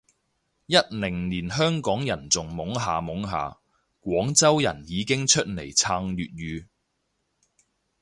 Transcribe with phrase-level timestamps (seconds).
[0.65, 3.59] 一零年香港人仲懵下懵下，
[4.01, 6.65] 廣州人已經出嚟撐粵語